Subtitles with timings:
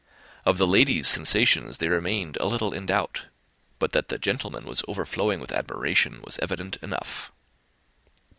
[0.47, 3.25] Of the lady's sensations they remained a little in doubt;
[3.77, 7.31] but that the gentleman was overflowing with admiration was evident enough.